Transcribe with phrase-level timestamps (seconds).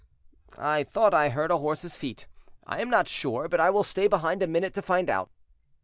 [0.57, 2.25] "I thought I heard a horse's feet.
[2.65, 5.29] I am not sure, but I will stay behind a minute to find out."